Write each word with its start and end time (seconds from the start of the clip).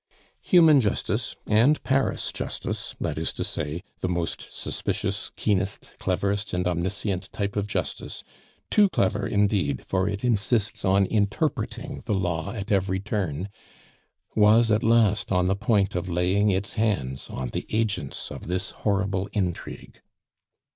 Human 0.41 0.81
justice, 0.81 1.35
and 1.45 1.77
Paris 1.83 2.31
justice, 2.31 2.95
that 2.99 3.19
is 3.19 3.31
to 3.33 3.43
say, 3.43 3.83
the 3.99 4.09
most 4.09 4.47
suspicious, 4.51 5.29
keenest, 5.35 5.91
cleverest, 5.99 6.53
and 6.55 6.65
omniscient 6.65 7.31
type 7.31 7.55
of 7.55 7.67
justice 7.67 8.23
too 8.71 8.89
clever, 8.89 9.27
indeed, 9.27 9.85
for 9.85 10.09
it 10.09 10.23
insists 10.23 10.83
on 10.83 11.05
interpreting 11.05 12.01
the 12.05 12.15
law 12.15 12.51
at 12.51 12.71
every 12.71 12.99
turn 12.99 13.49
was 14.35 14.71
at 14.71 14.81
last 14.81 15.31
on 15.31 15.45
the 15.45 15.55
point 15.55 15.93
of 15.93 16.09
laying 16.09 16.49
its 16.49 16.73
hand 16.73 17.27
on 17.29 17.49
the 17.49 17.67
agents 17.71 18.31
of 18.31 18.47
this 18.47 18.71
horrible 18.71 19.29
intrigue. 19.33 20.01